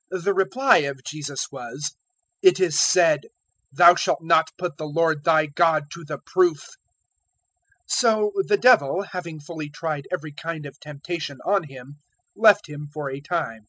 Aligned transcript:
'"004:012 0.12 0.24
The 0.24 0.34
reply 0.34 0.76
of 0.78 1.04
Jesus 1.04 1.46
was, 1.52 1.94
"It 2.42 2.58
is 2.58 2.76
said, 2.76 3.26
`Thou 3.72 3.96
shalt 3.96 4.18
not 4.20 4.50
put 4.58 4.78
the 4.78 4.84
Lord 4.88 5.22
they 5.22 5.46
God 5.46 5.92
to 5.92 6.04
the 6.04 6.18
proof.'" 6.26 6.70
004:013 7.88 7.90
So 7.90 8.32
the 8.48 8.56
Devil, 8.56 9.02
having 9.04 9.38
fully 9.38 9.70
tried 9.70 10.08
every 10.10 10.32
kind 10.32 10.66
of 10.66 10.80
temptation 10.80 11.38
on 11.46 11.68
Him, 11.68 11.98
left 12.34 12.68
Him 12.68 12.88
for 12.92 13.08
a 13.12 13.20
time. 13.20 13.66